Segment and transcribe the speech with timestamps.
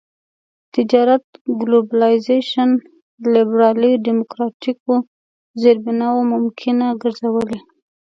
[0.73, 1.25] تجارت
[1.61, 2.69] ګلوبلایزېشن
[3.33, 4.93] لېبرالي ډيموکراټيکو
[5.61, 7.59] زېربناوو ممکنه ګرځولي.